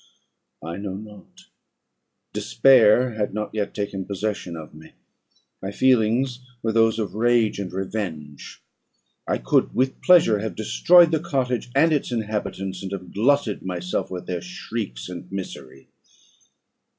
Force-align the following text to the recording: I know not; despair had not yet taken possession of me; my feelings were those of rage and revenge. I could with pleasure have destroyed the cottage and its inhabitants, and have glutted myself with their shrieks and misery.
I 0.63 0.77
know 0.77 0.95
not; 0.95 1.41
despair 2.33 3.11
had 3.11 3.35
not 3.35 3.53
yet 3.53 3.75
taken 3.75 4.03
possession 4.03 4.57
of 4.57 4.73
me; 4.73 4.93
my 5.61 5.69
feelings 5.69 6.39
were 6.63 6.71
those 6.71 6.97
of 6.97 7.13
rage 7.13 7.59
and 7.59 7.71
revenge. 7.71 8.63
I 9.27 9.37
could 9.37 9.75
with 9.75 10.01
pleasure 10.01 10.39
have 10.39 10.55
destroyed 10.55 11.11
the 11.11 11.19
cottage 11.19 11.69
and 11.75 11.93
its 11.93 12.11
inhabitants, 12.11 12.81
and 12.81 12.91
have 12.93 13.13
glutted 13.13 13.61
myself 13.61 14.09
with 14.09 14.25
their 14.25 14.41
shrieks 14.41 15.07
and 15.07 15.31
misery. 15.31 15.89